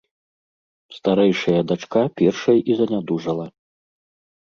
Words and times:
Старэйшая 0.97 1.61
дачка 1.73 2.03
першай 2.17 2.57
і 2.73 2.81
занядужала. 2.83 3.51